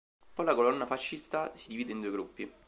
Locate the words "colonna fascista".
0.55-1.55